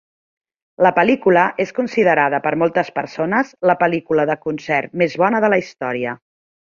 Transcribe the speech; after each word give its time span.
La 0.85 0.91
pel·lícula 0.99 1.41
es 1.65 1.73
considerada 1.81 2.39
per 2.47 2.53
moltes 2.63 2.89
persones 2.97 3.51
la 3.73 3.79
pel·lícula 3.85 4.25
de 4.31 4.39
concert 4.49 4.97
més 5.03 5.19
bona 5.25 5.43
de 5.47 5.53
la 5.57 5.61
història. 5.65 6.17